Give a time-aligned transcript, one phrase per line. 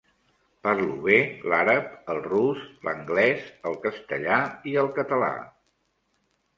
[0.67, 1.17] Parlo bé
[1.51, 4.43] l'àrab, el rus, l'anglès, el castellà
[4.75, 5.33] i el català.